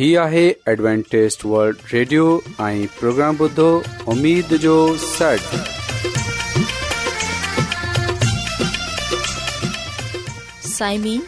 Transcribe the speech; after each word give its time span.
هي 0.00 0.12
آهي 0.20 0.42
ادوانٽيست 0.72 1.42
world 1.46 1.80
radio 1.92 2.26
۽ 2.66 2.84
programme 2.98 3.38
بدو 3.40 3.64
اميد 4.12 4.52
جو 4.60 4.74
سٽ 5.00 5.48
سائمين 10.68 11.20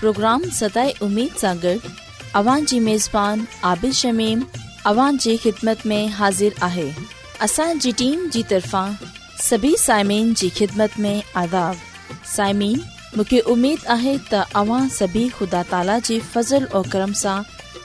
پروگرام 0.00 0.44
ستاي 0.58 0.92
اميد 1.08 1.38
ساغر 1.44 1.86
اوان 2.42 2.66
جي 2.72 2.80
ميزبان 2.90 3.44
عادل 3.70 3.96
شميم 4.00 4.44
اوان 4.92 5.22
جي 5.26 5.36
خدمت 5.46 5.86
۾ 5.94 6.02
حاضر 6.18 6.60
آهي 6.68 6.86
اسان 7.48 7.82
جي 7.86 7.94
ٽيم 8.02 8.28
جي 8.36 8.42
طرفان 8.52 9.00
سڀي 9.48 9.72
سائمين 9.86 10.34
جي 10.42 10.52
خدمت 10.58 11.00
۾ 11.08 11.14
آداب 11.46 11.88
سائمين 12.36 12.84
مونکي 13.16 13.42
اميد 13.56 13.90
آهي 13.98 14.14
ته 14.34 14.62
اوان 14.64 14.94
سڀي 15.00 15.26
خدا 15.40 15.66
تالا 15.74 15.98
جي 16.10 16.20
فضل 16.36 16.70
۽ 16.78 16.88
کرم 16.96 17.18
سان 17.26 17.52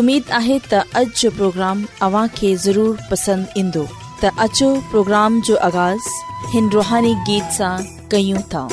उमेदु 0.00 0.32
आहे 0.38 0.58
त 0.72 0.80
अॼु 1.00 1.04
جو 1.20 1.28
پروگرام 1.38 1.82
अव्हांखे 2.06 2.54
ज़रूरु 2.66 2.94
पसंदि 3.10 3.60
ईंदो 3.62 3.84
त 4.22 4.32
अचो 4.46 4.70
प्रोग्राम 4.94 5.40
जो 5.50 5.56
आगाज़ 5.70 6.06
हिन 6.56 6.70
रुहानी 6.76 7.12
गीत 7.30 7.52
सां 7.60 7.74
कयूं 8.14 8.40
था 8.54 8.66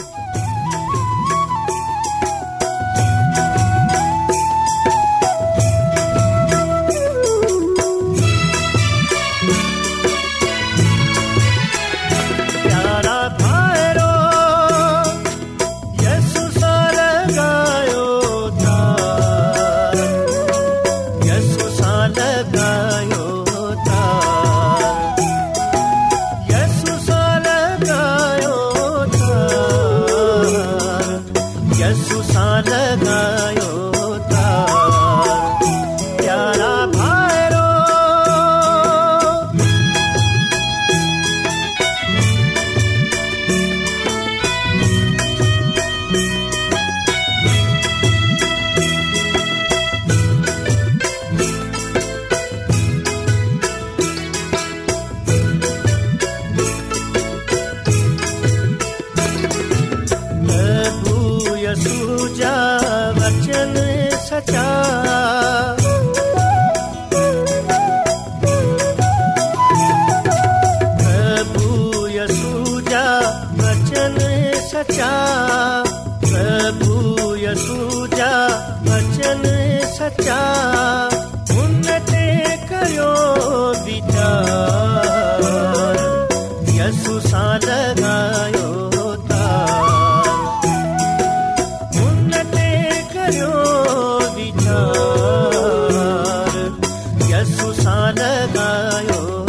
सालायो 97.84 99.49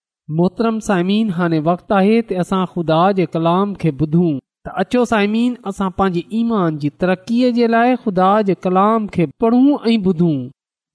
मोहतरम 0.37 0.77
साइमिन 0.87 1.29
हाणे 1.37 1.57
वक़्तु 1.67 1.93
आहे 1.95 2.17
त 2.27 2.39
असां 2.43 2.59
ख़ुदा 2.73 2.99
जे 3.15 3.23
कलाम 3.35 3.73
खे 3.81 3.91
ॿुधूं 4.01 4.29
त 4.67 4.73
अचो 4.81 5.01
साइमिन 5.11 5.55
असां 5.71 5.89
पंहिंजे 5.99 6.21
ईमान 6.41 6.77
जी 6.83 6.89
तरक़ीअ 7.03 7.49
जे 7.57 7.67
लाइ 7.73 7.95
खुदा 8.03 8.29
जे 8.49 8.55
कलाम 8.65 9.07
खे 9.15 9.25
पढ़ूं 9.41 9.73
ऐं 9.93 9.97
ॿुधूं 10.11 10.35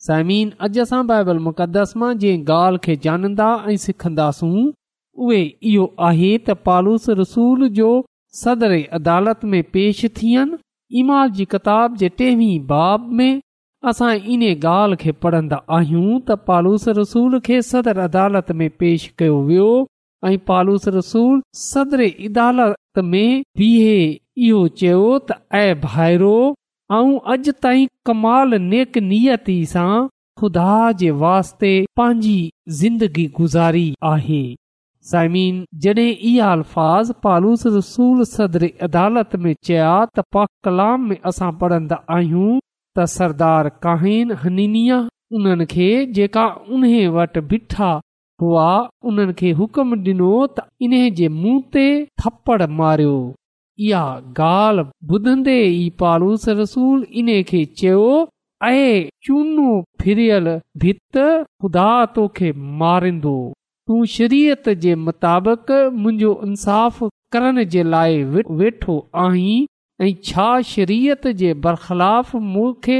साइमीन 0.07 0.53
अॼु 0.67 0.83
असां 0.85 1.01
बाइबल 1.13 1.41
मुक़दस 1.49 1.93
मां 2.03 2.11
जंहिं 2.23 2.45
ॻाल्हि 2.55 2.83
खे 2.87 2.97
जानंदा 3.09 3.49
ऐं 3.73 3.77
सिखन्दास 3.85 4.41
उहे 4.53 5.43
इहो 5.73 5.85
आहे 6.11 6.33
त 6.49 6.57
पालूस 6.69 7.09
रसूल 7.23 7.69
जो 7.81 7.91
सदर 8.43 8.77
अदालत 9.01 9.45
में 9.53 9.61
पेश 9.77 10.05
थियनि 10.21 10.63
ईमा 11.03 11.21
जी 11.39 11.47
किताब 11.57 11.97
जे 12.05 12.09
टेवी 12.23 12.51
बाब 12.73 13.13
में 13.21 13.39
असां 13.91 14.13
इन 14.35 14.43
ॻाल्हि 14.63 14.97
खे 15.03 15.11
पढ़ंदा 15.25 15.57
आहियूं 15.79 16.19
त 16.29 16.33
पालूस 16.51 16.87
रसूल 17.01 17.39
खे 17.49 17.61
सदर 17.71 17.99
अदालत 18.07 18.53
में 18.61 18.69
पेश 18.83 19.07
कयो 19.19 19.41
वियो 19.49 19.69
ऐं 20.27 20.37
पालूस 20.51 20.89
रसूल 20.97 21.41
सदर 21.65 22.01
इदालत 22.29 22.99
में 23.13 23.43
बीहे 23.63 23.99
इहो 24.49 24.67
चयो 24.83 25.03
त 25.31 25.39
ऐं 25.63 25.81
भाइरो 25.87 26.35
ऐं 26.99 27.07
अॼु 27.35 27.57
ताईं 27.67 27.87
कमाल 28.11 28.59
नेक 28.73 28.99
नियति 29.13 29.59
सां 29.77 29.93
खुदा 30.41 30.73
जे 31.03 31.11
वास्ते 31.25 31.73
पंहिंजी 31.99 32.37
ज़िंदगी 32.81 33.25
गुज़ारी 33.37 33.85
आहे 34.15 34.41
ज़मीन 35.13 35.63
जड॒हिं 35.85 36.13
इहा 36.33 36.51
अल्फाज़ 36.57 37.13
पालूस 37.27 37.67
रसूल 37.79 38.23
सदर 38.37 38.69
अदालत 38.89 39.37
में 39.45 39.55
चया 39.69 39.95
त 40.19 40.47
कलाम 40.69 41.09
में 41.13 41.17
असां 41.33 41.51
पढ़ंदा 41.63 42.01
आहियूं 42.19 42.57
त 42.97 43.05
सरदार 43.19 43.69
काहिन 43.87 44.31
हनीनिआ 44.43 44.97
उन्हनि 45.37 45.65
खे 45.73 45.89
जेका 46.19 46.45
उन 46.77 46.85
वटि 47.17 47.41
बीठा 47.51 47.89
हुआ 48.43 48.69
उन्हनि 49.11 49.35
खे 49.41 49.51
हुकुम 49.59 49.91
डि॒नो 50.07 50.31
त 50.55 50.65
इन्हे 50.87 51.03
जे 51.21 51.29
मुंह 51.41 51.59
ते 51.77 51.85
थड़ 52.23 52.69
मारियो 52.81 53.17
इहा 53.87 54.03
ॻाल्हि 54.49 55.15
ॿुधंदे 55.17 55.57
ई 55.59 55.85
पालूस 56.03 56.49
रसूल 56.63 57.03
इन 57.23 57.29
खे 57.51 57.65
चयो 57.83 58.05
ऐं 58.69 59.09
चूनो 59.27 59.73
फिरियल 60.05 60.47
भित 60.85 61.19
ख़ुदा 61.25 61.89
तोखे 62.15 62.53
मारींदो 62.83 63.37
तूं 63.89 64.05
शरीयत 64.17 64.69
जे 64.85 64.95
मुताबिक़ 65.09 65.71
मुंहिंजो 66.03 66.33
इंसाफ़ 66.49 67.05
करण 67.35 67.65
जे 67.75 67.83
लाइ 67.97 68.23
वेठो 68.61 68.97
आहीं 69.25 69.59
ऐं 70.03 70.13
छा 70.29 70.47
शरीत 70.71 71.27
जे 71.43 71.53
बरख़लाफ़ 71.67 72.37
मुखे 72.55 72.99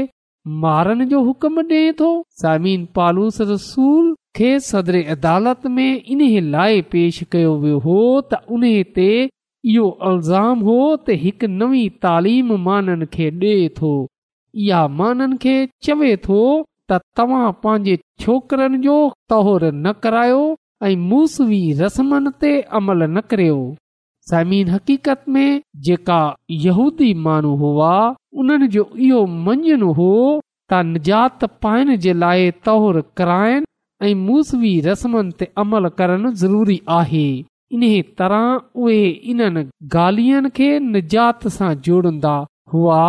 मारण 0.63 1.03
जो 1.09 1.19
हुकम 1.23 1.59
ॾिए 1.61 1.91
थो 1.99 2.07
सामिन 2.41 2.85
पालूस 2.95 3.37
रसूल 3.49 4.07
खे 4.37 4.49
सदर 4.69 4.95
अदालत 5.15 5.67
में 5.75 6.01
इन्हे 6.15 6.39
लाइ 6.55 6.81
पेश 6.93 7.23
कयो 7.35 7.53
वियो 7.65 7.79
हो 7.85 7.97
त 8.33 8.39
उन 8.57 8.65
ते 8.97 9.07
इहो 9.23 9.85
अल्ज़ाम 10.09 10.65
हो 10.69 10.79
त 11.01 11.19
हिकु 11.25 11.51
नवी 11.61 11.83
तालीम 12.07 12.53
माननि 12.67 13.09
खे 13.17 13.29
ॾिए 13.43 13.69
थो 13.81 13.93
इहा 14.65 14.81
माननि 15.01 15.37
खे 15.47 15.57
चवे 15.89 16.13
थो 16.27 16.41
त 16.91 16.99
तव्हां 17.19 17.51
पंहिंजे 17.67 17.97
छोकिरनि 18.25 18.83
जो 18.91 18.97
तोहरु 19.35 19.71
न 19.87 19.95
करायो 20.07 20.41
ऐं 20.91 20.95
मूसी 21.13 21.63
रस्मनि 21.83 22.35
ते 22.45 22.53
अमल 22.81 23.03
न 23.17 23.21
करियो 23.33 23.59
ज़मीन 24.31 24.69
हक़ीक़त 24.69 25.23
में 25.33 25.61
जेका 25.87 26.21
यहूदी 26.63 27.13
माण्हू 27.25 27.53
हुआ 27.61 27.91
उन्हनि 28.41 28.67
जो 28.73 28.83
इहो 29.05 29.19
मञनि 29.45 29.77
हो 29.99 30.09
त 30.71 30.79
निजात 30.93 31.45
पाइण 31.65 31.95
जे 32.05 32.13
लाइ 32.23 32.49
तौर 32.67 32.99
कराइण 33.17 33.63
ऐं 34.07 34.13
मूसवी 34.23 34.71
रस्मनि 34.87 35.31
ते 35.39 35.45
अमल 35.63 35.87
करणु 35.99 36.31
ज़रूरी 36.41 36.79
आहे 36.97 37.27
इन 37.77 37.85
तरह 38.19 38.43
उहे 38.81 38.99
इन्हनि 39.33 39.63
ॻाल्हियुनि 40.03 40.49
खे 40.57 40.69
निजात 40.93 41.47
सां 41.57 41.73
जोड़ंदा 41.87 42.35
हुआ 42.73 42.99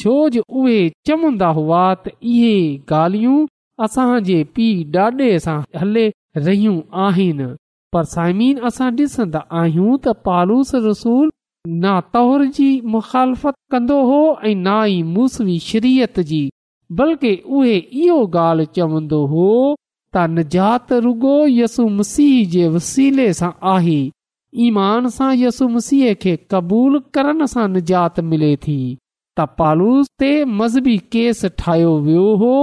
छो 0.00 0.14
जो 0.36 0.42
उहे 0.62 0.78
चवंदा 1.10 1.50
हुआ 1.60 1.82
त 2.06 2.16
इहे 2.32 2.56
ॻाल्हियूं 3.02 3.38
असांजे 3.84 4.40
पीउ 4.54 4.74
ॾाॾे 5.04 5.30
सां 5.46 5.58
हले 5.82 6.08
रहियूं 6.48 6.76
आहिनि 7.06 7.52
पर 7.96 8.04
साइमीन 8.12 8.56
असां 8.68 8.88
ॾिसन्दो 8.96 9.40
आहियूं 9.58 9.92
त 10.06 10.12
पालूस 10.28 10.72
रसूल 10.86 11.28
ना 11.84 11.92
तौर 12.16 12.42
जी 12.56 12.66
मुखालफ़त 12.94 13.54
कंदो 13.74 13.96
हो 14.08 14.18
ऐं 14.48 14.54
ना 14.64 14.74
ई 14.94 14.98
मूसवी 15.14 15.58
शरीयत 15.68 16.20
जी 16.32 16.40
बल्कि 16.98 17.30
उहे 17.60 17.76
इहो 18.02 18.18
ॻाल्हि 18.36 18.66
चवंदो 18.78 19.20
हो 19.32 19.46
त 19.78 20.28
निजात 20.34 20.92
रुॻो 21.06 21.32
यसुम 21.54 21.96
मसीह 22.02 22.36
जे 22.56 22.66
वसीले 22.76 23.28
सां 23.42 23.50
आहे 23.74 23.96
ईमान 24.68 25.08
सां 25.18 25.30
यसुम 25.46 25.78
ससीह 25.86 26.12
खे 26.26 26.36
क़बूल 26.54 27.00
करण 27.18 27.44
सां 27.54 27.66
निजात 27.78 28.20
मिले 28.34 28.52
थी 28.66 28.78
त 28.92 29.52
पालूस 29.62 30.12
ते 30.24 30.30
मज़हबी 30.60 30.98
केस 31.16 31.44
ठाहियो 31.64 31.96
वियो 32.08 32.28
हो 32.44 32.54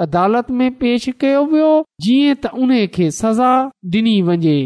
अदालत 0.00 0.50
में 0.60 0.70
पेश 0.78 1.08
कयो 1.20 1.44
वियो 1.52 1.70
जीअं 2.06 2.34
त 2.42 2.46
उन 2.64 2.74
खे 2.96 3.10
सज़ा 3.18 3.52
ॾिनी 3.98 4.14
वञे 4.22 4.56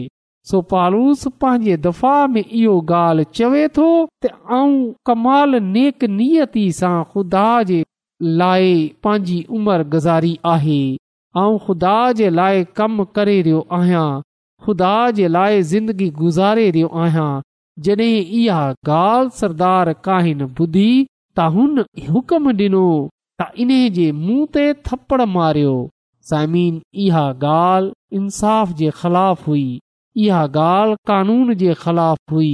सोपालूस 0.53 1.23
पंहिंजे 1.43 1.77
दफ़ा 1.85 2.15
में 2.33 2.43
इहो 2.45 2.79
ॻाल्हि 3.01 3.25
चवे 3.41 3.67
थो 3.77 3.91
त 4.25 4.33
आऊं 4.59 4.73
कमाल 5.11 5.55
नेक 5.75 6.05
नियती 6.15 6.65
सां 6.79 6.97
ख़ुदा 7.13 7.45
जे 7.71 7.83
लाइ 8.43 8.73
पंहिंजी 9.07 9.39
उमर 9.61 9.83
गुज़ारी 9.95 10.33
आहे 10.55 10.81
ऐं 11.45 11.59
ख़ुदा 11.67 11.95
जे 12.23 12.31
लाइ 12.41 12.65
कमु 12.81 13.05
करे 13.21 13.41
रहियो 13.43 13.63
आहियां 13.81 14.09
ख़ुदा 14.67 14.93
जे 15.21 15.29
लाइ 15.39 15.63
ज़िंदगी 15.75 16.11
गुज़ारे 16.23 16.69
रहियो 16.77 16.91
आहियां 17.05 17.31
जॾहिं 17.87 18.11
इहा 18.43 18.67
ॻाल्हि 18.99 19.39
सरदार 19.43 19.93
काहिन 20.11 20.43
ॿुधी 20.51 20.89
त 21.39 21.51
हुन 21.59 21.85
हुकम 22.11 22.53
ॾिनो 22.65 22.85
त 23.41 23.45
इन 23.63 23.71
जे 23.97 24.05
मुंहुं 24.13 24.47
ते 24.55 24.63
थप्पड़ 24.87 25.23
मारियो 25.35 25.75
साइमीन 26.31 26.81
इहा 27.05 27.23
ॻाल्हि 27.43 28.17
इंसाफ़ 28.19 28.73
जे 28.81 28.91
ख़िलाफ़ 29.01 29.45
हुई 29.51 29.63
इहा 30.25 30.43
ॻाल्हि 30.63 30.97
कानून 31.11 31.53
जे 31.63 31.75
ख़िलाफ़ 31.85 32.33
हुई 32.35 32.51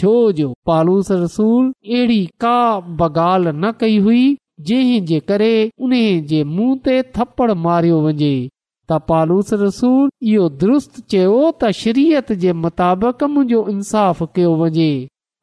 छो 0.00 0.10
जो 0.40 0.48
पालूस 0.70 1.10
रसूल 1.22 1.70
अहिड़ी 1.70 2.24
का 2.44 2.56
बगाल 2.98 3.48
न 3.48 3.72
कई 3.80 3.98
हुई 4.08 4.20
जंहिं 4.70 5.00
जे 5.12 5.20
करे 5.30 5.54
उन 5.86 5.92
जे 6.32 6.42
मुंह 6.56 6.74
ते 6.88 6.96
थपड़ 7.16 7.50
मारियो 7.66 8.00
वञे 8.08 8.34
त 8.88 8.98
पालूस 9.12 9.52
रसूल 9.64 10.10
इहो 10.34 10.48
दुरुस्त 10.64 11.00
चयो 11.14 11.34
त 11.62 11.70
शरीयत 11.80 12.32
जे 12.44 12.52
मुताबिक़ 12.66 13.24
मुंहिंजो 13.36 13.62
इंसाफ़ 13.76 14.22
कयो 14.38 14.52
वञे 14.64 14.90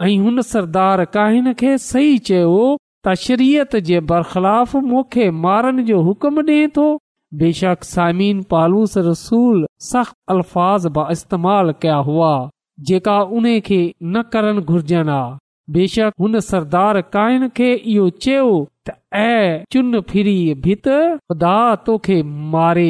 ऐं 0.10 0.16
हुन 0.28 0.42
सरदार 0.52 1.04
काहिन 1.18 1.52
खे 1.64 1.78
सही 1.88 2.18
चयो 2.32 2.56
तशरीत 3.08 3.76
जे 3.90 4.00
बरख़िलाफ़ 4.12 4.78
मूंखे 4.78 5.28
बेशक 7.40 7.84
सामिन 7.84 8.42
पालूस 8.52 8.98
रसूल 9.08 9.66
सख़्त 9.92 10.16
अल्फ़ाज़ 10.34 10.88
अल 10.88 11.12
इस्तेमाल 11.12 11.72
कया 11.86 11.96
हुआ 12.08 12.32
न 13.46 14.62
घुर्जनि 14.66 15.10
हा 15.12 15.20
बेशक 15.76 16.12
हुन 16.22 17.50
खे 17.58 17.72
इहो 17.76 18.10
चयो 18.26 18.68
चुन 19.74 20.00
फिरी 20.10 20.36
भित 20.64 20.88
ख़ुदा 20.88 21.54
तोखे 21.86 22.22
मारे 22.58 22.90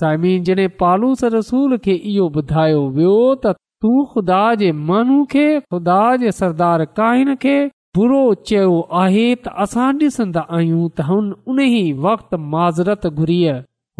समीन 0.00 0.42
जॾहिं 0.48 0.68
पालूस 0.84 1.24
रसूल 1.36 1.76
खे 1.84 1.92
इहो 2.14 2.28
ॿुधायो 2.40 2.88
वियो 2.96 3.34
तू 3.46 3.94
ख़ुदा 4.14 4.44
जे 4.62 4.72
माण्हू 4.92 5.24
खे 5.34 5.46
ख़ुदा 5.60 6.00
जे 6.24 6.32
सरदार 6.40 6.84
काइन 7.00 7.34
खे 7.44 7.56
बुरो 7.96 8.20
चयो 8.48 8.76
आहे 8.98 9.22
त 9.44 9.48
असां 9.62 9.86
ॾिसंदा 10.02 10.42
आहियूं 10.58 10.84
त 10.96 11.04
हुन 11.08 11.26
उन 11.54 11.58
ई 11.64 11.80
वक़्ति 12.04 12.36
माज़रत 12.52 13.02
घुरी 13.10 13.40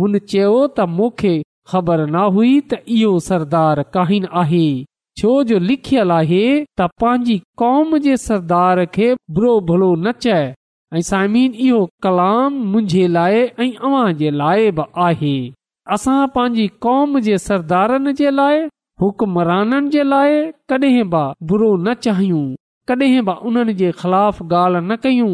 हुन 0.03 0.19
चयो 0.31 0.53
त 0.77 0.87
मूंखे 0.93 1.33
ख़बर 1.73 2.03
न 2.05 2.23
हुई 2.37 2.53
त 2.71 2.79
इहो 2.99 3.11
सरदार 3.27 3.83
कहीन 3.97 4.27
आहे 4.45 4.61
छो 5.23 5.33
जो 5.51 5.59
लिखियल 5.73 6.15
आहे 6.21 6.41
त 6.55 6.89
पंहिंजी 7.05 7.37
कौम 7.65 7.93
जे 8.07 8.15
सरदार 8.23 8.83
खे 8.95 9.11
बुरो 9.41 9.53
भलो 9.73 9.91
न 10.07 10.15
चए 10.27 10.41
ऐं 10.95 11.05
साइमीन 11.11 11.61
इहो 11.67 11.83
कलाम 12.09 12.57
मुंहिंजे 12.73 13.05
लाइ 13.19 13.45
ऐं 13.65 13.69
अव्हां 13.69 14.17
जे 14.23 14.33
लाइ 14.45 14.73
बि 14.81 14.89
आहे 15.11 15.35
असां 15.99 16.17
पंहिंजी 16.39 16.67
कौम 16.89 17.21
जे 17.29 17.37
सरदारनि 17.51 18.17
जे 18.25 18.35
लाइ 18.41 18.65
हुकमराननि 19.07 19.95
जे 19.99 20.11
लाइ 20.17 20.43
बुरो 21.53 21.71
न 21.85 21.97
चाहियूं 22.09 22.45
कॾहिं 22.91 23.23
बि 23.27 23.33
उन्हनि 23.49 23.73
जे 23.81 23.91
ख़िलाफ़ 24.01 24.43
ॻाल्हि 24.45 24.81
न 24.91 24.97
कयूं 25.03 25.33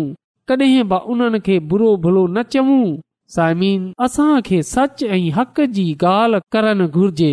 कॾहिं 0.51 0.83
बि 0.89 0.97
उन्हनि 1.13 1.39
खे 1.47 1.59
बुरो 1.71 1.97
भलो 2.05 2.27
न 2.37 2.43
चवूं 2.53 2.97
साइमीन 3.35 3.93
असांखे 4.05 4.63
सच 4.75 5.03
ऐं 5.17 5.31
हक़ 5.39 5.61
जी 5.79 5.87
ॻाल्हि 6.11 6.41
करणु 6.53 6.89
घुर्जे 7.01 7.33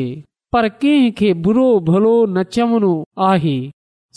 पर 0.53 0.67
कंहिंखे 0.81 1.33
बुरो 1.45 1.67
भलो 1.89 2.15
न 2.35 2.43
चवणो 2.55 2.93
आहे 3.29 3.57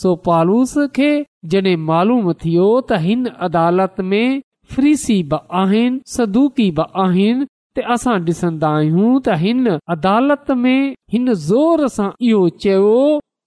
सो 0.02 0.14
पालूस 0.26 0.74
खे 0.96 1.10
जॾहिं 1.52 1.76
मालूम 1.90 2.30
थियो 2.42 2.68
त 2.90 2.98
हिन 3.06 3.26
अदालत 3.50 4.00
में 4.12 4.26
फ्रीसी 4.74 5.18
बि 5.32 5.40
आहिनि 5.62 6.00
सदूकी 6.16 6.70
बि 6.78 6.86
आहिनि 7.06 7.46
त 7.78 7.86
असां 7.96 8.18
ॾिसंदा 8.28 8.68
आहियूं 8.82 9.12
त 9.28 9.38
हिन 9.44 9.66
अदालत 9.96 10.50
में 10.64 10.78
हिन 11.16 11.32
ज़ोर 11.48 11.86
सां 11.98 12.10
इहो 12.30 12.48
चयो 12.64 12.92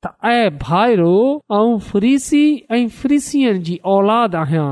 त 0.03 0.09
ऐं 0.25 0.49
भो 0.63 1.15
ऐं 1.55 1.77
फ्रीसी 1.87 2.43
ऐं 2.75 2.87
फ्रीसियनि 3.01 3.59
जी 3.67 3.75
औलाद 3.95 4.35
आहियां 4.35 4.69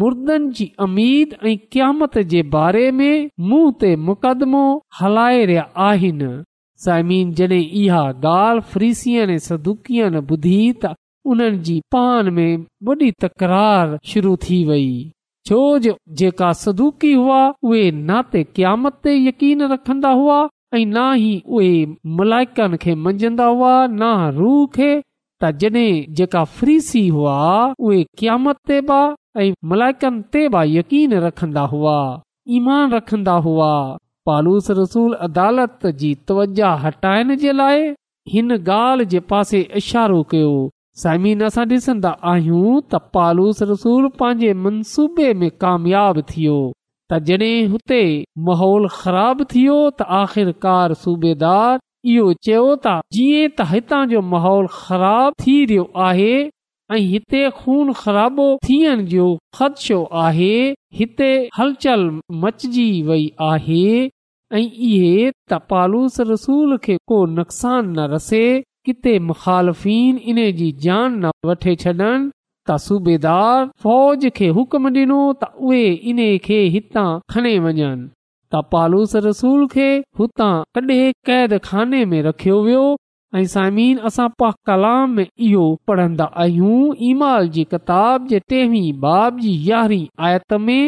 मुर्दनि 0.00 0.52
जी 0.58 0.66
अमीद 0.86 1.32
ऐं 1.50 1.56
क़यामत 1.72 2.18
जे 2.34 2.42
बारे 2.52 2.84
में 2.98 3.24
मुंहं 3.52 3.72
ते 3.80 3.90
मुक़दमो 4.10 4.60
हलाए 5.00 5.44
रहिया 5.50 5.64
आहिनि 5.88 6.30
साइमीन 6.84 7.32
जॾहिं 7.40 7.64
इहा 7.82 8.02
ॻाल्हि 8.34 8.66
फ्रीसिय 8.74 9.38
सदिकीअ 9.48 10.12
ॿुधी 10.20 10.60
त 10.84 10.94
उन्हनि 11.32 11.58
जी 11.70 11.76
पान 11.96 12.32
में 12.38 12.64
वॾी 12.90 13.10
तकरार 13.24 13.98
शुरू 14.12 14.36
थी 14.46 14.64
वई 14.70 14.86
छो 15.48 15.60
जो 15.88 15.96
जेका 16.20 16.52
सदूकी 16.64 17.12
हुआ 17.22 17.42
उहे 17.70 17.84
नाते 18.08 18.44
क़यामत 18.56 19.00
ते 19.08 19.16
यकीन 19.26 19.62
रखंदा 19.76 20.10
हुआ 20.22 20.40
ऐं 20.76 20.84
ना 20.92 21.02
ई 21.60 21.70
मलाइकनि 22.18 22.76
खे 22.82 22.94
मंझंदा 23.06 23.46
हुआ 23.56 23.72
न 23.86 24.02
रूह 24.36 24.60
खे 24.76 24.92
तॾहिं 25.44 26.14
जेका 26.20 26.44
फ्रीसी 26.58 27.02
हुआ 27.16 27.34
उहे 27.86 28.02
क़यामत 28.18 28.56
ते 28.70 28.80
बि 28.90 29.00
ऐं 29.42 29.52
मलाइकनि 29.72 30.22
ते 30.36 30.46
बि 30.54 30.62
यकीन 30.78 31.12
रखंदा 31.26 31.64
हुआ 31.72 31.96
ईमान 32.58 32.90
रखंदा 32.94 33.34
हुआ 33.48 33.68
पालूस 34.28 34.70
रसूल 34.80 35.12
अदालत 35.28 35.86
जी 36.02 36.14
तवजा 36.30 36.70
हटाइण 36.86 37.34
जे 37.44 37.52
लाइ 37.60 37.84
हिन 38.36 38.52
ॻाल्हि 38.58 39.06
जे 39.16 39.20
पासे 39.34 39.60
इशारो 39.82 40.22
कयो 40.32 40.50
समीन 41.04 41.40
असां 41.52 41.64
ॾिसंदा 41.78 42.14
आहियूं 42.32 42.70
त 42.90 43.06
पालूस 43.16 43.62
रसूल 43.72 44.08
पंहिंजे 44.22 44.52
मनसूबे 44.66 45.32
में 45.42 45.50
कामयाब 45.64 46.20
थियो 46.32 46.60
त 47.12 47.16
जॾहिं 47.28 47.66
हुते 47.70 48.02
माहौल 48.48 48.86
ख़राब 48.98 49.42
थियो 49.50 49.74
त 49.78 50.04
आख़िरकार 50.18 50.94
सूबेदार 51.00 51.80
इहो 52.12 52.32
चयो 52.46 52.70
था 52.86 52.94
जीअं 53.16 53.50
त 53.56 53.66
हितां 53.72 53.98
जो 54.12 54.22
माहौल 54.30 54.68
ख़राब 54.78 55.34
थी 55.46 55.56
रहियो 55.72 55.84
आहे 56.06 56.30
ऐं 56.94 57.02
हिते 57.10 57.42
खून 57.58 57.92
ख़राबो 58.00 58.46
थियण 58.68 59.04
जो 59.12 59.26
ख़दशो 59.58 60.00
आहे 60.24 60.54
हिते 61.00 61.28
हलचल 61.58 62.08
मचजी 62.46 62.86
वई 63.10 63.28
आहे 63.52 63.86
ऐं 64.60 64.64
इहे 64.90 65.30
तपालुस 65.54 66.20
रसूल 66.34 66.76
खे 66.88 66.96
को 67.12 67.24
नुक़सान 67.38 67.90
न 67.96 68.08
रसे 68.14 68.42
किथे 68.86 69.18
मुख़ालफ़ीन 69.32 70.18
इन 70.32 70.44
जी 70.62 70.72
जान 70.86 71.24
न 71.24 71.36
वठे 71.50 71.74
छॾनि 71.84 72.12
त 72.68 72.76
सूबेदार 72.86 73.64
फ़ौज 73.82 74.24
खे 74.38 74.48
हुकम 74.56 74.86
ॾिनो 74.88 75.20
त 75.44 75.48
उहे 75.70 76.26
खे 76.48 76.58
हितां 76.74 77.06
खणी 77.34 77.54
वञनि 77.64 77.86
त 77.86 78.60
पालूस 78.74 79.14
रसूल 79.24 79.64
खे 79.72 79.86
हुतां 80.20 80.50
कॾहिं 80.78 81.14
क़ैद 81.30 81.56
खाने 81.64 82.04
में 82.12 82.20
रखियो 82.26 82.60
वियो 82.66 82.84
ऐं 83.40 83.44
साइमीन 83.54 83.98
असां 84.10 84.28
पा 84.42 84.50
कलाम 84.70 85.16
में 85.18 85.24
इहो 85.24 85.64
पढ़ंदा 85.90 86.24
आहियूं 86.44 86.78
ईमाल 87.08 87.48
जी 87.58 87.64
किताब 87.74 88.26
जे 88.34 88.40
टेवी 88.54 88.84
बाब 89.06 89.38
जी 89.46 89.56
यारहीं 89.70 90.06
आयत 90.30 90.56
में 90.68 90.84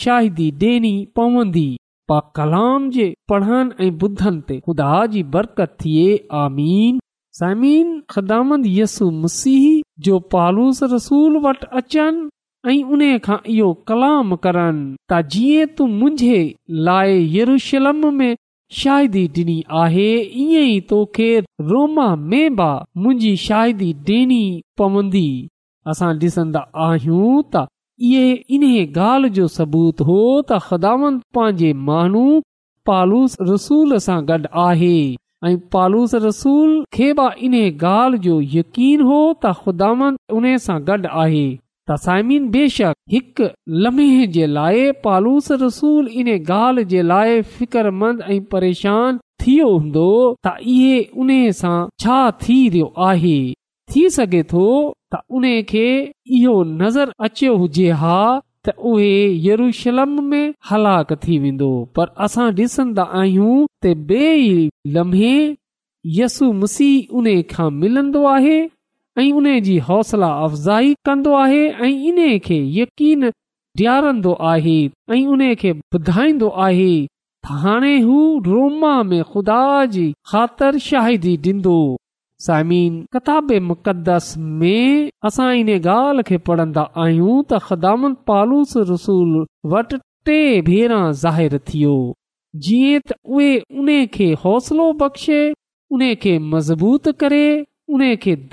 शाहिदी 0.03 0.51
ॾियणी 0.67 0.95
पवंदी 1.17 1.67
पा 2.11 2.19
कलाम 2.37 2.89
जे 2.97 3.07
ते 3.31 4.59
ख़ुदा 4.59 4.91
जी 5.15 5.23
बरकत 5.37 5.75
थिए 5.85 6.09
आमीन 6.45 6.99
समीन 7.39 8.01
ख़दामंद 8.11 8.67
यसु 8.77 9.11
मसीह 9.25 9.65
जो 10.09 10.19
पालूस 10.37 10.83
रसूल 10.95 11.37
वटि 11.47 11.67
अचनि 11.83 12.29
ऐं 12.77 12.83
उन 12.97 13.03
खां 13.27 13.37
इहो 13.57 13.73
कलाम 13.89 14.35
कनि 14.47 14.91
त 15.11 15.21
जीअं 15.35 15.75
तूं 15.79 15.89
मुंहिंजे 15.99 16.41
लाइ 16.91 17.19
यरूशलम 17.37 18.07
में 18.21 18.31
श 18.75 18.89
ॾिनी 18.91 19.61
आहे 19.79 20.07
ईअं 20.21 20.63
ई 20.69 20.79
तोखे 20.91 21.29
रोमा 21.67 22.07
में 22.23 22.55
बि 22.61 22.65
मुंहिंजी 23.01 23.37
शायदि 23.43 23.93
ॾियणी 24.09 24.43
पवंदी 24.79 25.29
असां 25.91 26.11
डि॒संदा 26.21 26.63
आहियूं 26.87 27.41
त 27.55 27.65
इहे 28.09 28.25
इन्हे 28.57 28.85
ॻाल्हि 28.97 29.31
जो 29.37 29.47
सबूत 29.57 30.01
हो 30.09 30.19
त 30.51 30.59
ख़ुदांद 30.63 31.21
पंहिंजे 31.35 31.73
माण्हू 31.91 32.25
पालूस 32.91 33.37
रसूल 33.53 33.97
सां 34.07 34.21
गॾु 34.29 34.41
आहे 34.65 34.95
ऐं 35.45 35.57
पालूस 35.77 36.15
रसूल 36.27 36.73
खे 36.97 37.13
बि 37.21 37.29
इन्हे 37.47 37.65
ॻाल्हि 37.85 38.19
जो 38.29 38.41
यकीन 38.59 39.01
हो 39.11 39.21
त 39.45 39.55
ख़ुदांद 39.63 40.17
उन 40.39 40.57
सां 40.67 40.81
गॾु 40.89 41.01
आहे 41.25 41.49
त 41.89 41.97
साइमीन 42.05 42.47
बेशक 42.51 42.93
हिकु 43.13 43.47
लम्हे 43.83 44.27
जे 44.37 44.47
लाइ 44.55 44.81
पालूस 45.05 45.51
रसूल 45.63 46.09
इन 46.21 46.29
ॻाल्हि 46.37 46.85
जे 46.93 47.03
लाइ 47.11 47.41
फिक्रमंद 47.59 48.21
ऐं 48.35 48.41
परेशान 48.55 49.19
थियो 49.45 49.69
हूंदो 49.73 50.09
त 50.47 50.55
इहो 50.77 51.21
उन 51.25 51.31
सां 51.61 51.77
छा 52.05 52.19
थी 52.43 52.59
रहियो 52.69 52.93
आहे 53.11 53.37
थी 53.93 54.03
सघे 54.17 54.43
थो 54.53 54.67
त 55.15 55.21
उन 55.41 55.45
खे 55.71 55.87
इहो 56.39 56.57
नज़र 56.83 57.13
अचो 57.29 57.57
हुजे 57.63 57.89
हा 58.03 58.19
त 58.65 58.77
उहे 58.93 59.15
यरुशलम 59.47 60.19
में 60.33 60.45
हलाक 60.71 61.13
थी 61.27 61.39
वेंदो 61.47 61.71
पर 61.97 62.15
असां 62.27 62.49
डि॒सन्दा 62.59 63.03
आहियूं 63.21 63.63
त 63.85 63.95
बे 64.11 64.27
लम्हे 64.99 65.35
यसु 66.21 66.53
मसीह 66.65 67.17
उन 67.21 67.31
खां 67.55 67.71
मिलंदो 67.85 68.25
आहे 68.39 68.59
ऐं 69.19 69.31
उन 69.33 69.47
जी 69.67 69.77
हौसला 69.89 70.27
अफ़ज़ाई 70.45 70.95
कंदो 71.07 71.35
आहे 71.35 71.61
ऐं 71.85 71.91
इन 72.11 72.19
खे 72.47 72.57
यकीन 72.79 73.25
ॾियारंदो 73.79 74.33
आहे 74.53 74.75
ऐं 75.15 75.27
उन 75.35 75.41
खे 75.61 75.71
ॿुधाईंदो 75.95 76.49
आहे 76.65 76.91
हाणे 77.63 77.95
हू 78.03 78.17
रोमा 78.47 78.93
में 79.11 79.23
ख़ुदा 79.33 79.61
जी 79.95 80.05
ख़ातिर 80.31 80.79
शाहिदी 80.87 81.37
ॾींदो 81.47 81.77
किताब 83.17 83.53
मुक़दस 83.71 84.35
में 84.63 85.11
असां 85.31 85.51
इन 85.61 85.69
ॻाल्हि 85.79 86.23
खे 86.31 86.39
पढ़ंदा 86.51 86.83
आहियूं 87.05 87.43
त 87.53 88.13
पालूस 88.33 88.77
रसूल 88.93 89.31
वटि 89.77 89.99
टे 90.27 90.39
भेरा 90.71 91.01
ज़ाहिर 91.23 91.59
थियो 91.71 91.97
जीअं 92.69 93.01
त 93.07 93.65
उन 93.79 93.89
खे 94.19 94.29
हौसलो 94.45 94.91
बख़्शे 95.05 95.41
उन 95.99 96.07
खे 96.27 96.39
मज़बूत 96.53 97.09
करे 97.25 97.45
मारण 97.91 98.49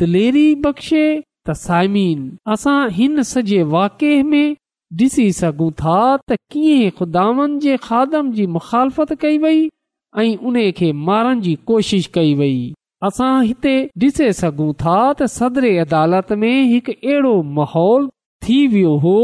जी 11.41 11.55
कोशिश 11.67 12.07
कई 12.13 12.33
वई 12.35 12.71
असां 13.01 13.43
हिते 13.45 13.75
ॾिसे 14.01 14.31
सघूं 14.33 14.71
था 14.81 14.97
त 15.19 15.23
सदरे 15.37 15.71
अदालत 15.85 16.31
में 16.43 16.53
हिकु 16.73 16.91
अहिड़ो 16.99 17.35
माहौल 17.59 18.07
थी 18.45 18.59
वियो 18.75 18.95
हो 19.07 19.17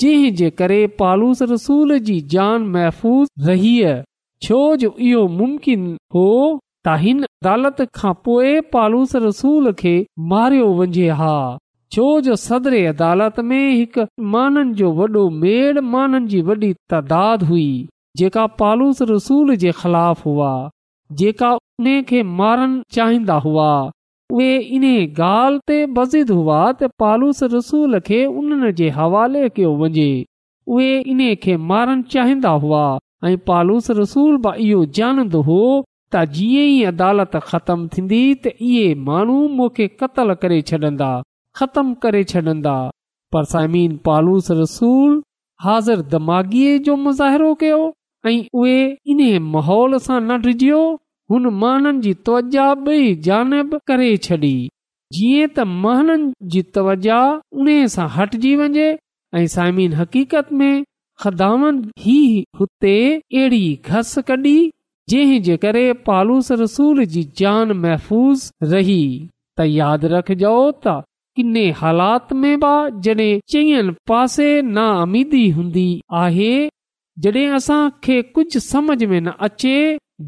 जे 0.00 0.48
करे 0.58 0.80
पालूस 0.98 1.42
रसूल 1.50 1.98
जी 2.08 2.20
जान 2.34 2.62
महफ़ूज़ 2.74 3.48
रही 3.48 3.74
छोजो 4.46 4.94
इहो 5.08 5.26
मुमकिन 5.38 5.82
हो 6.14 6.26
त 6.86 6.92
हिन 7.00 7.18
अदालत 7.26 7.80
खां 7.96 8.10
पोइ 8.26 8.52
पालूस 8.76 9.12
रसूल 9.24 9.70
खे 9.80 9.90
मारियो 10.30 10.70
वञे 10.78 11.10
हा 11.18 11.34
छो 11.96 12.06
जो 12.28 12.36
सदरे 12.44 12.80
अदालत 12.92 13.36
में 13.50 13.60
हिकु 13.72 14.06
माननि 14.34 14.72
जो 14.80 14.90
वॾो 14.96 15.22
मेड़ 15.42 15.84
माननि 15.90 16.28
जी 16.32 16.40
वॾी 16.48 18.28
पालूस 18.62 19.02
रसूल 19.10 19.54
जे 19.64 19.72
ख़िलाफ़ 19.82 20.24
हुआ 20.28 20.50
जेका 21.20 21.52
उन 21.60 21.86
खे 22.10 22.22
मारणु 22.40 22.82
चाहींदा 22.98 23.34
हुआ 23.46 23.68
उहे 24.38 24.50
इन 24.78 24.84
ॻाल्हि 24.96 25.62
ते 25.72 25.78
बज़िद 26.00 26.30
हुआ 26.38 26.58
त 26.72 26.90
पालूस 27.04 27.42
रसूल 27.54 27.98
खे 28.10 28.20
उन्हनि 28.42 28.72
जे 28.82 28.90
हवाले 28.98 29.48
कयो 29.58 29.72
वञे 29.84 30.10
उहे 30.76 30.90
इन 31.14 31.24
खे 31.46 31.56
मारणु 31.72 32.06
चाहींदा 32.18 32.54
हुआ 32.66 32.84
ऐं 33.30 33.34
पालूस 33.52 33.90
रसूल 34.02 34.36
बि 34.48 34.54
इहो 34.68 34.84
जानंदो 35.00 35.42
हो 35.50 35.60
त 36.14 36.22
जीअंई 36.36 36.72
अदालत 36.92 37.36
ख़तमु 37.50 37.84
थींदी 37.94 38.22
त 38.44 38.50
इहे 38.70 38.82
माण्हू 39.08 39.36
मूंखे 39.58 39.86
क़तलु 40.00 40.34
करे 40.42 40.58
छॾंदा 40.70 41.10
ख़तमु 41.58 41.94
करे 42.02 42.22
छॾंदा 42.32 42.74
पर 43.34 43.44
सायमी 43.52 43.82
पालूस 44.08 44.50
रसूल 44.60 45.14
हाज़िर 45.66 46.02
दमागीअ 46.14 46.76
जो 46.88 46.96
मुज़ाहिरो 47.04 47.48
कयो 47.62 47.80
ऐं 48.30 48.34
उहे 48.60 48.76
इन्हे 49.14 49.30
माहौल 49.54 49.98
सां 50.08 50.20
नढिजियो 50.26 50.82
हुन 51.30 51.46
महननि 51.62 52.02
जी 52.06 52.12
त्वजा 52.28 52.66
बेई 52.88 53.08
जानब 53.28 53.74
करे 53.90 54.10
छॾी 54.28 54.54
जीअं 55.16 55.48
त 55.56 55.66
महननि 55.86 56.32
जी 56.54 56.62
तवजा 56.76 57.20
उन 57.64 57.72
सां 57.96 58.08
हटजी 58.18 58.52
वञे 58.62 58.88
ऐं 59.40 59.88
हक़ीक़त 60.02 60.52
में 60.60 60.74
ख़दामन 61.24 61.82
ई 62.18 62.20
हुते 62.60 62.94
अहिड़ी 63.16 63.64
घस 63.96 64.14
कढी 64.30 64.56
जंहिं 65.10 65.40
जे 65.42 65.56
करे 65.62 65.84
पालूस 66.06 66.50
रसूल 66.62 67.04
जी 67.12 67.22
जान 67.38 67.72
महफ़ूज़ 67.82 68.50
रही 68.72 69.00
त 69.56 69.64
यादि 69.76 70.08
रखजो 70.12 70.54
त 70.86 71.02
किन्हे 71.36 71.70
हालात 71.80 72.32
में 72.40 72.54
बि 72.64 73.40
चयनि 73.50 73.92
पासे 74.10 74.48
नामीदी 74.78 75.48
हूंदी 75.58 75.86
आहे 76.22 76.52
जड॒हिं 77.24 77.48
असां 77.58 77.80
खे 78.04 78.20
कुझु 78.36 78.60
समझ 78.64 78.98
में 79.04 79.20
न 79.20 79.32
अचे 79.48 79.74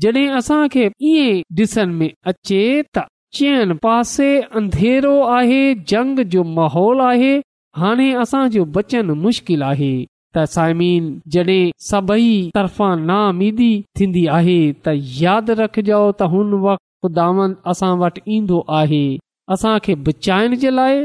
जॾहिं 0.04 0.28
असां 0.38 0.60
खे 0.76 0.88
इएं 1.10 1.42
डि॒सण 1.58 1.92
में 1.98 2.10
अचे 2.32 2.62
त 2.96 3.04
चयनि 3.38 3.74
पासे 3.84 4.30
अंधेरो 4.62 5.14
आहे 5.36 5.62
जंग 5.92 6.18
जो 6.36 6.44
माहौल 6.58 7.00
आहे 7.10 7.34
हाणे 7.82 8.12
असांजो 8.24 8.64
बचन 8.78 9.10
मुश्किल 9.26 9.62
आहे 9.72 9.94
त 10.36 10.44
साइमीन 10.54 11.04
जड॒हिं 11.34 11.70
सभई 11.88 12.30
तर्फ़ा 12.54 12.88
नामीदी 13.10 13.68
थींदी 13.98 14.24
आहे 14.38 14.56
त 14.86 14.94
यादि 15.24 15.54
रखजो 15.60 16.00
त 16.20 16.30
हुन 16.32 16.54
वक़्ति 16.64 16.84
ख़ुदांद 17.04 17.54
असां 17.72 17.90
वटि 18.00 18.22
ईंदो 18.36 18.62
आहे 18.78 19.02
असां 19.56 19.74
खे 19.84 19.94
बचाइण 20.08 20.54
जे 20.64 20.70
लाइ 20.78 20.96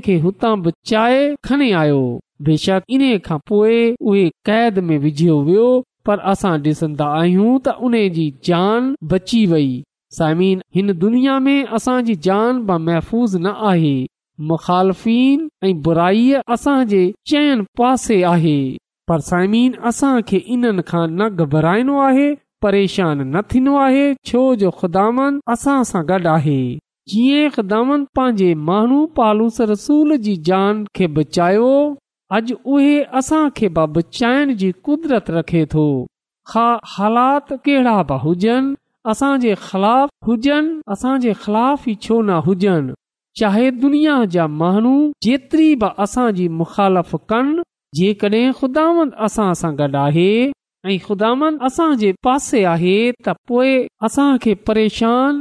खे 0.08 0.14
हुतां 0.26 0.54
बचाए 0.68 1.20
खणी 1.48 1.70
आयो 1.82 2.00
बेशक 2.46 2.82
इन्हे 2.96 3.12
खां 3.26 3.38
पोइ 3.50 3.76
उहे 4.10 4.24
क़ैद 4.48 4.78
में 4.88 4.98
विझियो 5.06 5.40
वियो 5.50 5.68
पर 6.06 6.18
असां 6.32 6.52
ॾिसंदा 6.64 7.06
आहियूं 7.20 7.52
त 7.66 7.72
उन 7.88 7.94
जी 8.16 8.26
जान 8.48 8.90
बची 9.12 9.40
वई 9.52 9.68
साइमिन 10.18 10.60
हिन 10.76 10.92
दुनिया 11.04 11.38
में 11.46 11.72
असांजी 11.78 12.14
जान 12.26 12.60
बि 12.68 12.76
महफ़ूज़ 12.88 13.36
न 13.38 13.54
आहे 13.70 13.96
मुखालफ़ीन 14.50 15.46
ऐं 15.66 15.74
बुराईअ 15.88 16.42
असांजे 16.56 17.02
चयनि 17.30 17.66
पासे 17.80 18.22
आहे 18.34 18.58
पर 19.08 19.18
साइमीन 19.30 19.72
असांखे 19.90 20.40
इन्हनि 20.56 20.82
खां 20.90 21.06
न 21.18 21.28
घबराइणो 21.44 21.98
आहे 22.08 22.28
परेशान 22.62 23.20
न 23.34 23.40
थींदो 23.50 23.76
आहे 23.86 24.06
छो 24.30 24.44
जो 24.60 24.70
ख़ुदान 24.82 25.38
असां 25.54 25.78
सां 25.92 26.02
गॾु 26.12 26.28
आहे 26.36 26.60
जीअं 27.14 27.52
ख़ुदान 27.56 28.04
पंहिंजे 28.18 28.50
माण्हू 28.70 29.04
पालूस 29.18 29.60
रसूल 29.72 30.16
जी 30.28 30.36
जान 30.50 30.84
खे 30.98 31.06
बचायो 31.18 31.72
अॼु 32.34 32.54
उहे 32.74 32.94
असांखे 33.18 33.68
बि 33.76 33.84
बचाइण 33.96 34.52
जी 34.60 34.70
कुदरत 34.84 35.28
रखे 35.30 35.64
थो 35.72 35.84
खा 36.50 36.66
हालात 36.94 37.52
कहिड़ा 37.52 37.98
बि 38.08 38.14
हुजनि 38.22 38.74
असांजे 39.10 39.54
ख़िलाफ़ 39.66 40.10
हुजनि 40.26 40.80
असांजे 40.92 41.32
ख़िलाफ़ 41.42 41.88
ई 41.90 41.94
छो 42.06 42.20
न 42.22 42.30
हुजनि 42.46 42.92
चाहे 43.38 43.70
दुनिया 43.82 44.16
जा 44.34 44.46
माण्हू 44.62 44.94
जेतिरी 45.24 45.68
बि 45.82 45.88
असांजी 46.04 46.48
मुखालिफ़ 46.60 47.14
कनि 47.30 47.62
जेकड॒हिं 47.98 48.50
ख़ुदांद 48.60 49.10
असां 49.26 49.50
सां 49.60 49.72
गॾु 49.78 49.96
आहे 50.06 50.30
ऐं 50.90 50.98
ख़ुदांद 51.06 51.62
असां 51.66 51.90
जे 52.00 52.12
पासे 52.24 52.64
आहे 52.74 52.96
त 53.26 53.38
पोइ 53.48 53.72
असां 54.06 54.28
खे 54.42 54.52
परेशान 54.66 55.32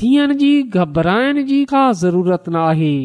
थियण 0.00 0.32
जी 0.42 0.52
घबराइण 0.76 1.44
जी 1.46 1.60
का 1.72 1.84
ज़रूरत 2.02 2.48
न 2.54 2.56
आहे 2.70 2.96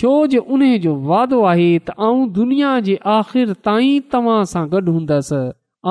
छोजो 0.00 0.40
उन 0.54 0.62
जो 0.82 0.92
वादो 1.08 1.38
आहे 1.48 1.64
त 1.78 1.92
आऊं 2.04 2.20
दुनिया 2.36 2.68
जे 2.84 2.92
आखिर 3.14 3.50
ताईं 3.66 4.04
तव्हां 4.12 4.36
सां 4.52 4.60
गॾु 4.74 4.92
हूंदसि 4.94 5.40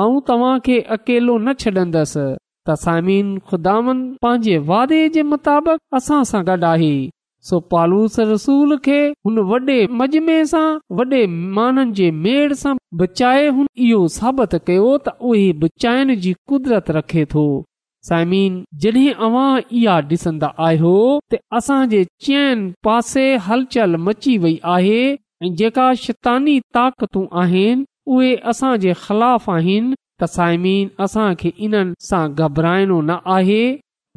ऐं 0.04 0.14
तव्हां 0.30 0.54
खे 0.68 0.78
अकेलो 0.96 1.36
न 1.44 1.52
छॾंदसि 1.64 2.24
त 2.66 2.76
सामीन 2.86 3.28
खुदान 3.50 3.92
पंहिंजे 4.26 4.56
वादे 4.70 4.98
जे 5.18 5.22
मुताबिक़ 5.34 5.96
असां 6.00 6.18
सां 6.32 6.42
गॾु 6.48 6.58
आहे 6.72 6.90
सो 7.50 7.60
पालूस 7.74 8.18
रसूल 8.34 8.76
खे 8.88 8.98
हुन 9.28 9.38
वॾे 9.52 9.78
मज़मे 10.02 10.40
सां 10.56 10.66
वॾे 11.02 11.22
माननि 11.60 11.96
जे 12.02 12.10
मेड़ 12.26 12.52
सां 12.66 12.76
बचाए 13.04 13.46
हुन 13.60 13.72
इहो 13.90 14.02
साबित 14.20 14.60
कयो 14.70 14.92
त 15.06 15.18
उहे 15.30 15.46
बचाइण 15.64 16.14
जी 16.26 16.34
कुदरत 16.52 16.96
रखे 17.00 17.24
थो 17.36 17.48
साइमीन 18.08 18.52
जॾहिं 18.82 19.12
अव्हां 19.26 19.60
इहा 19.78 19.96
ॾिसंदा 20.10 20.48
आहियो 20.66 20.98
त 21.32 21.38
असां 21.58 21.78
जे 21.94 21.98
चइनि 22.26 22.70
पासे 22.86 23.24
हलचल 23.46 23.96
मची 24.04 24.36
वई 24.44 24.54
आहे 24.74 25.00
ऐं 25.44 25.48
जेका 25.58 25.88
शैतानी 26.04 26.54
ताक़तूं 26.76 27.24
आहिनि 27.42 27.84
उहे 28.14 28.30
असां 28.52 28.72
जे 28.84 28.92
ख़िलाफ़ 29.04 29.50
आहिनि 29.56 29.94
त 30.22 30.28
साइमीन 30.36 30.86
असां 31.08 31.26
खे 31.42 31.52
इन्हनि 31.68 31.94
सां 32.08 32.22
घबराइणो 32.46 33.00
न 33.08 33.16
आहे 33.36 33.60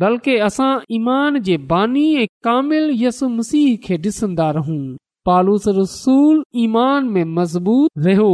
बल्कि 0.03 0.37
असां 0.47 0.71
ईमान 0.99 1.41
जे 1.49 1.57
बानी 1.73 2.05
ऐं 2.21 2.31
कामिल 2.47 2.85
यसु 3.03 3.29
मसीह 3.37 3.69
खे 3.85 3.95
ॾिसंदा 4.07 4.49
रहूं 4.59 4.79
पालूस 5.29 5.67
रसूल 5.81 6.41
ईमान 6.65 7.11
में 7.17 7.23
मज़बूत 7.37 7.89
रहियो 8.07 8.31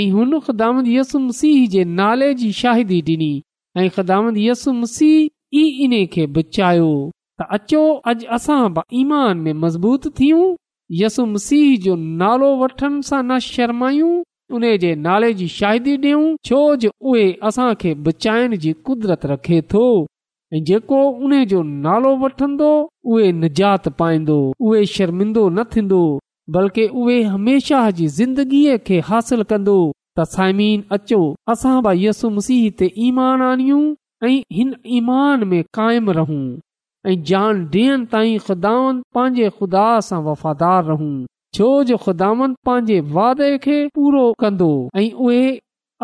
ऐं 0.00 0.08
हुन 0.16 0.38
दामद 0.64 0.88
यसु 0.96 1.18
मसीह 1.30 1.66
जे 1.76 1.82
नाले 2.00 2.30
जी 2.42 2.50
शाहिदी 2.62 3.00
ॾिनी 3.10 3.30
ऐं 3.78 3.88
ख़िदामत 3.94 4.34
यसु 4.38 4.72
मसीह 4.72 5.58
ई 5.60 5.62
इन 5.84 5.94
खे 6.12 6.24
बचायो 6.36 6.92
त 7.40 7.46
अचो 7.56 7.80
अॼु 8.10 8.28
असां 8.36 8.60
बि 8.76 8.82
ईमान 9.00 9.36
में 9.46 9.52
मज़बूत 9.64 10.06
थियूं 10.18 10.46
यसु 11.00 11.24
मसीह 11.32 11.66
जो 11.86 11.94
नालो 12.22 12.48
वठण 12.62 13.00
सां 13.08 13.22
न 13.28 13.38
शर्मायूं 13.48 14.12
उन 14.56 14.62
जे 14.84 14.94
नाले 15.08 15.32
जी 15.40 15.48
शाहिदी 15.56 15.96
डि॒यूं 16.06 16.24
छो 16.48 16.60
जो 16.84 16.90
उहे 17.10 17.26
असां 17.50 17.68
खे 17.82 17.92
बचाइण 18.06 18.56
जी 18.64 18.72
कुदरत 18.88 19.26
रखे 19.32 19.60
थो 19.74 19.84
ऐं 20.54 20.62
जेको 20.70 21.02
उन 21.24 21.32
जो 21.52 21.62
नालो 21.88 22.16
वठंदो 22.24 22.72
उहे 23.12 23.30
निजात 23.44 23.88
पाईंदो 23.98 24.38
उहे 24.64 24.84
शर्मिंदो 24.96 25.48
न 25.58 25.64
थींदो 25.76 26.00
बल्कि 26.56 26.84
उहे 27.02 27.22
हमेशा 27.34 27.90
जी 28.00 28.06
ज़िंदगीअ 28.18 28.76
खे 28.86 29.00
हासिल 29.10 29.42
कंदो 29.52 29.78
त 30.18 30.24
साइमीन 30.34 30.82
अचो 30.96 31.18
असां 31.52 31.76
बई 31.86 32.04
यसु 32.04 32.26
मसीह 32.36 32.60
हिते 32.64 32.86
ईमान 33.06 33.42
आणियूं 33.48 33.82
ऐं 34.28 34.38
हिन 34.56 34.70
ईमान 34.98 35.42
में 35.50 35.62
काइम 35.78 36.10
रहूं 36.18 36.44
ऐं 37.10 37.22
जान 37.30 37.56
ॾींहनि 37.74 38.04
ताईं 38.12 38.38
ख़ुदान 38.46 39.00
पंहिंजे 39.14 39.48
खुदा 39.58 39.84
सां 40.08 40.20
वफ़ादार 40.30 40.82
रहूं 40.90 41.12
छो 41.58 41.68
जो 41.90 41.96
ख़ुदावन 42.06 42.54
पंहिंजे 42.66 42.98
वादे 43.18 43.52
खे 43.66 43.76
पूरो 43.94 44.24
कंदो 44.44 44.70
ऐं 45.02 45.08
उहे 45.26 45.44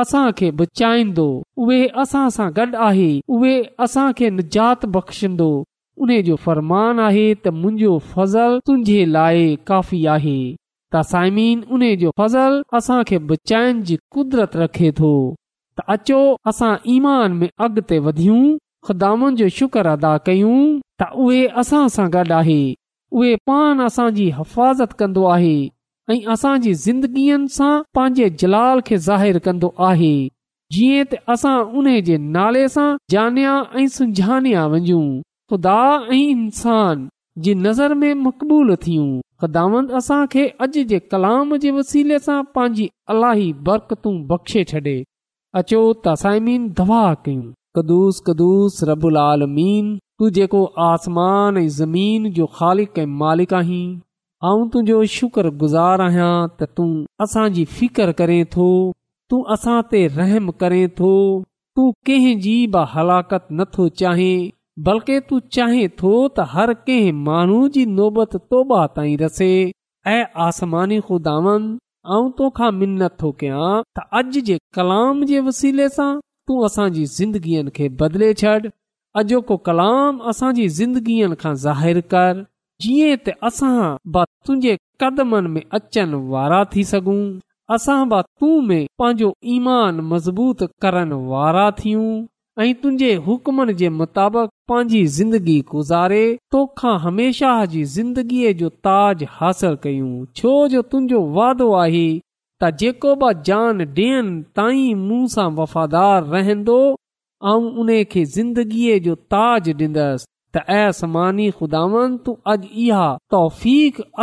असां 0.04 0.24
खे 0.38 0.50
बचाईंदो 0.62 1.26
उहे 1.66 1.82
असां 2.04 2.28
सां 2.38 2.50
गॾु 2.58 2.70
आहे 2.88 3.10
उहे 3.38 3.56
असां 3.86 4.08
निजात 4.38 4.86
बख़्शंदो 4.98 5.50
उन 6.02 6.20
जो 6.30 6.36
फ़रमान 6.44 7.00
आहे 7.10 7.26
त 7.44 7.54
मुंहिंजो 7.62 7.92
फज़ल 8.12 8.58
तुंहिंजे 8.66 9.04
लाइ 9.18 9.54
काफ़ी 9.72 10.04
आहे 10.16 10.38
त 10.94 11.00
साइमीन 11.12 11.62
उन 11.72 11.82
जो 12.00 12.10
फज़ल 12.20 12.56
असां 12.78 13.02
खे 13.10 13.18
बचाइण 13.28 13.82
जी 13.90 13.96
कुदरत 14.16 14.56
रखे 14.62 14.90
थो 14.98 15.12
त 15.78 15.84
अचो 15.94 16.18
असां 16.50 16.72
ईमान 16.94 17.32
में 17.40 17.48
अॻिते 17.66 17.98
वधियूं 18.06 19.34
जो 19.40 19.48
शुक्र 19.58 19.86
अदा 19.96 20.12
कयूं 20.26 20.58
त 21.02 21.08
उहे 21.26 21.40
असां 21.62 21.84
सां 21.94 22.08
गॾु 22.16 22.24
आहे 22.40 22.60
उहे 23.20 23.32
पाण 23.50 23.80
असांजी 23.88 24.24
हिफ़ाज़त 24.38 24.92
कंदो 25.00 25.24
आहे 25.34 25.54
ऐं 26.12 26.20
असांजी 26.34 26.72
ज़िंदगीअ 26.84 27.38
सां 27.56 27.72
पंहिंजे 27.98 28.28
जलाल 28.42 28.78
खे 28.86 28.96
ज़ाहिर 29.08 29.38
कन्दो 29.48 29.72
आहे 29.88 30.12
जीअं 30.76 31.08
त 31.12 31.18
असां 31.34 31.56
उन 31.80 31.88
जे 32.10 32.16
नाले 32.36 32.66
सां 32.76 32.86
जानिया 33.14 33.54
ऐं 33.80 33.86
सुझानया 33.96 34.62
वञू 34.76 35.00
ख़ुदा 35.52 35.76
ऐं 36.18 36.22
इंसान 36.36 36.96
जी 37.44 37.52
नज़र 37.66 37.90
में 38.04 38.12
मक़बूल 38.26 38.74
थियूं 38.86 39.10
कदावंत 39.42 39.90
असांखे 39.98 40.44
अॼु 40.60 40.82
जे 40.90 40.98
कलाम 41.12 41.54
जे 41.62 41.70
वसीले 41.78 42.18
सां 42.26 42.40
पंहिंजी 42.54 42.86
अलाही 43.12 43.50
बरकतूं 43.66 44.14
बख़्शे 44.26 44.62
छॾे 44.70 44.96
अचो 45.60 45.80
तवा 46.04 47.02
कयूं 47.24 47.50
कदुूस 48.26 48.78
रबुल 48.88 49.16
आलमीन 49.24 49.86
तू 50.18 50.28
जेको 50.36 50.62
आसमान 50.90 51.56
ऐं 51.56 51.66
ज़मीन 51.80 52.30
जो 52.36 52.46
ख़ालिक 52.58 52.98
ऐं 53.02 53.06
मालिक 53.24 53.54
आहीं 53.60 53.84
ऐं 54.50 54.68
तुंहिंजो 54.74 55.28
गुज़ार 55.62 56.00
आहियां 56.06 56.30
त 56.60 56.70
तूं 56.76 56.90
असांजी 57.26 57.64
फिकर 57.76 58.12
करें 58.20 58.40
थो 58.56 58.70
तूं 59.32 59.42
असां 59.56 59.78
ते 59.94 60.06
रहम 60.20 60.50
करें 60.62 60.82
थो 61.00 61.12
तूं 61.78 61.90
कंहिंजी 62.10 62.56
बि 62.76 62.86
हलाकत 62.94 63.54
नथो 63.62 63.88
चाहे 64.02 64.32
बल्कि 64.80 65.18
तूं 65.30 65.38
चाहे 65.54 65.86
थो 66.02 66.10
त 66.36 66.44
हर 66.50 66.72
कंहिं 66.84 67.12
माण्हू 67.24 67.56
जी 67.74 67.84
नोबत 67.96 68.36
तौबा 68.50 68.78
ऐं 70.12 70.22
आसमान 70.44 70.92
ख़ुदा 71.06 71.34
मिनित 71.48 73.18
थो 73.22 73.30
कयां 73.40 73.72
त 73.96 74.04
अॼु 74.20 74.42
जे 74.48 74.56
कलाम 74.78 75.20
जे 75.32 75.42
वसीले 75.48 75.88
सां 75.96 76.06
तू 76.50 76.54
असांजी 76.68 77.04
ज़िंदगीअ 77.18 77.68
खे 77.76 77.86
बदले 78.00 78.28
छॾ 78.40 78.52
अॼोको 79.22 79.56
कलाम 79.68 80.12
असांजी 80.32 80.64
ज़िंदगीअ 80.78 81.28
खां 81.42 81.54
ज़ाहिरु 81.66 82.02
करुंहिंजे 82.14 84.72
कदमनि 85.04 85.48
में 85.56 85.62
अचनि 85.80 86.18
वारा 86.32 86.60
थी 86.74 86.82
सघूं 86.94 87.20
असां 87.76 88.00
बूं 88.14 88.54
में 88.70 88.82
पंहिंजो 88.98 89.28
ईमान 89.58 89.94
मज़बूत 90.14 90.60
करण 90.86 91.10
वारा 91.34 91.66
थियूं 91.82 92.10
ऐं 92.64 92.72
तुंहिंजे 92.82 93.10
हुकमनि 93.28 93.72
जे 93.84 93.88
मुताबिक़ 94.00 94.51
पंहिंजी 94.68 95.06
ज़िंदगी 95.12 95.58
गुज़ारे 95.70 96.24
तोखा 96.50 96.90
हमेशह 97.06 97.64
जी 97.70 97.82
ज़िंदगीअ 97.94 98.52
जो 98.58 98.68
ताज 98.88 99.24
हासिल 99.30 99.74
कयूं 99.82 100.24
छो 100.36 100.52
जो 100.74 100.82
तुंहिंजो 100.92 101.20
वाइदो 101.38 101.72
आहे 101.78 102.04
त 102.62 102.70
जेको 102.82 103.14
बि 103.24 103.32
जान 103.48 103.80
ॾियनि 103.82 104.42
ताईं 104.56 104.94
मूं 105.08 105.26
सां 105.34 105.48
वफ़ादारु 105.56 106.30
रहंदो 106.34 106.76
ऐं 106.92 107.56
उन 107.84 107.88
खे 108.12 108.24
ज़िंदगीअ 108.38 108.98
जो 109.08 109.14
ताज 109.36 109.68
ॾींदसि 109.80 110.26
त 110.56 110.64
ऐसमानी 110.78 111.50
खुदावन 111.58 112.16
तूं 112.26 112.34
अॼु 112.54 112.68
इहा 112.86 113.10
तौफ़ 113.34 113.66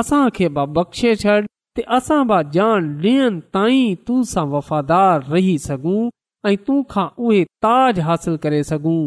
असांखे 0.04 0.49
बख़्शे 0.60 1.15
छॾ 1.25 1.39
ते 1.78 1.86
असां 1.99 2.21
बि 2.34 2.39
जान 2.60 2.89
ॾियनि 3.06 3.41
ताईं 3.58 3.95
तू 4.08 4.23
सां 4.36 4.47
वफ़ादार 4.58 5.23
रही 5.34 5.58
सघूं 5.71 6.10
ऐं 6.52 6.56
तोखा 6.67 7.12
उहे 7.25 7.43
ताज 7.67 7.99
हासिल 8.10 8.38
करे 8.45 8.63
सघूं 8.75 8.99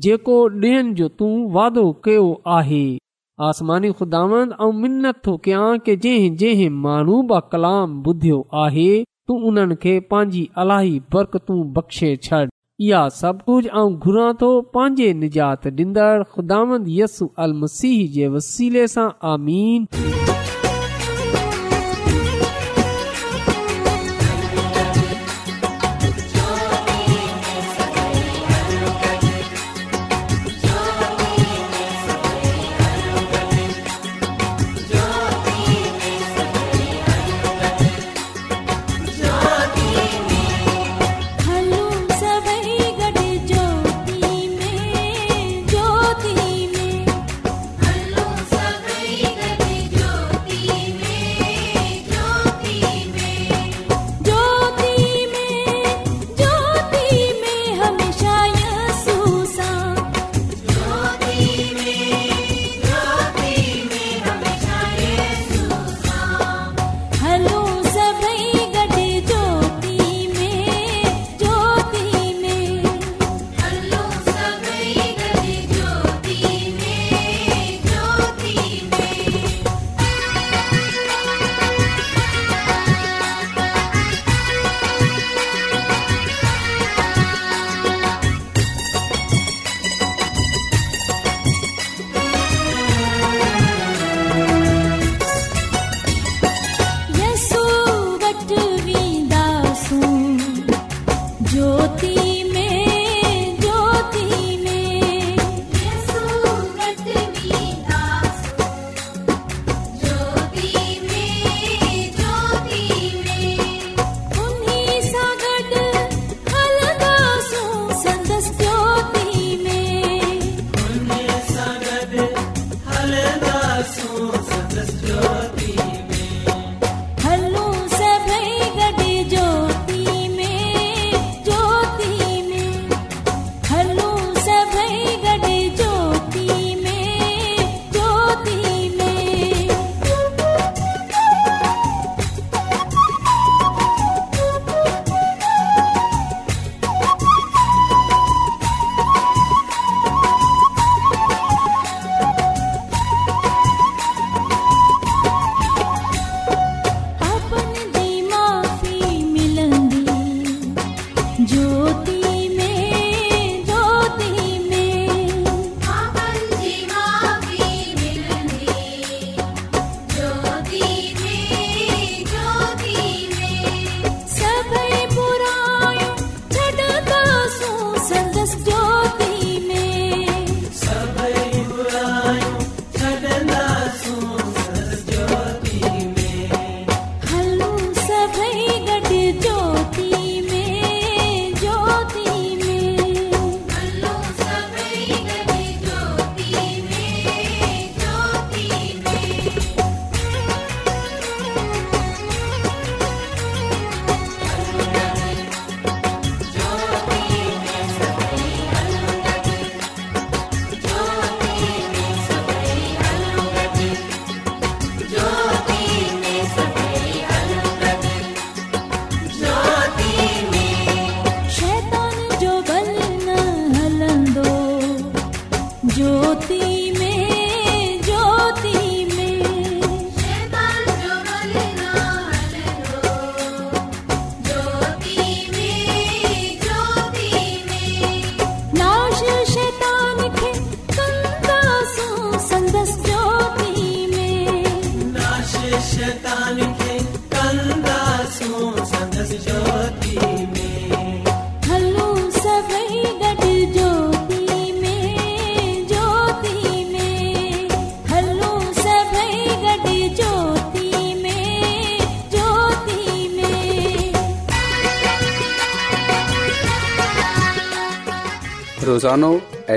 जेको 0.00 0.34
ॾिहनि 0.48 0.94
जो 0.94 1.08
तूं 1.20 1.30
वादो 1.52 1.82
कयो 2.04 2.24
आहे 2.58 2.84
आसमानी 3.48 3.90
ख़ुदांदी 3.98 5.94
जंहिं 6.02 6.36
जंहिं 6.42 6.68
माण्हू 6.86 7.16
बि 7.32 7.40
कलाम 7.52 8.00
ॿुधियो 8.08 8.38
आहे 8.62 8.88
तूं 9.28 9.36
उन्हनि 9.48 9.74
खे 9.82 9.94
पंहिंजी 10.10 10.48
अलाही 10.62 10.98
बरकतूं 11.14 11.58
बख़्शे 11.74 12.10
छॾ 12.28 12.40
इहा 12.80 13.02
सभु 13.18 13.42
कुझु 13.46 13.70
ऐं 13.80 13.88
घुरा 14.04 14.32
थो 14.40 14.50
पंहिंजे 14.74 15.12
निजात 15.24 15.68
डींदड़ 15.76 16.22
ख़ुदांदसु 16.32 17.28
अल 17.44 17.52
मसीह 17.62 18.00
जे 18.14 18.26
वसीले 18.36 18.86
सां 18.96 19.08
आमीन 19.32 19.86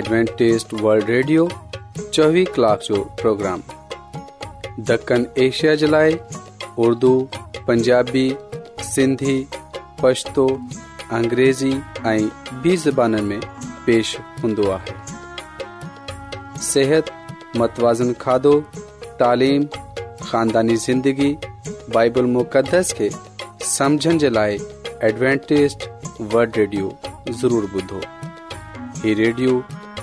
एडवेंटेज़ 0.05 0.63
वल्ड 0.85 1.03
रेडियो 1.09 1.47
चोवीह 2.13 2.45
कलाक 2.55 2.79
जो 2.87 2.97
प्रोग्राम 3.21 3.61
दखण 4.89 5.25
एशिया 5.45 5.73
जे 5.81 5.87
लाइ 5.87 6.17
उर्दू 6.85 7.09
पंजाबी 7.67 8.25
सिंधी 8.91 9.37
पछतो 10.01 10.45
अंग्रेज़ी 11.19 11.71
ऐं 12.09 12.29
ॿी 12.65 12.75
ज़बाननि 12.83 13.21
में 13.29 13.39
पेश 13.85 14.15
हूंदो 14.43 14.69
आहे 14.77 14.95
सिहत 16.69 17.11
मतवाज़न 17.61 18.13
खाधो 18.25 18.55
तालिम 19.21 19.63
ख़ानदानी 20.21 20.75
ज़िंदगी 20.87 21.31
बाइबल 21.95 22.25
मुक़दस 22.39 22.91
खे 22.99 23.09
समझण 23.75 24.17
जे 24.25 24.29
लाइ 24.39 24.59
एडवेंटेज़ 25.09 25.75
वल्ड 26.35 26.57
रेडियो 26.57 26.97
ज़रूरु 27.41 27.81
ॿुधो 27.81 29.63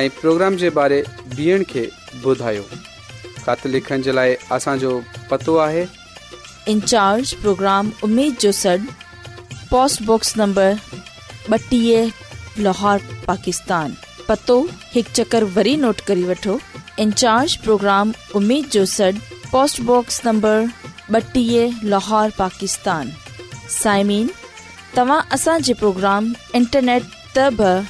इन 0.00 0.08
प्रोग्राम 0.18 0.54
जो 8.42 8.52
सॾ 8.52 8.76
पोस्टबॉक्स 9.70 10.36
नंबर 10.38 10.78
ॿटीह 11.52 12.10
लोहो 12.62 12.96
पाकिस्तान 13.26 13.96
पतो 14.28 14.58
हिकु 14.94 15.12
चकर 15.16 15.44
प्रोग्राम 17.64 18.12
साइमीन 23.80 24.28
तव्हां 24.96 25.20
असांजे 25.36 25.72
प्रोग्राम 25.84 26.32
इंटरनेट 26.54 27.02
त 27.36 27.82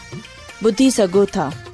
ॿुधी 0.67 0.91
सघो 0.91 1.25
था 1.37 1.51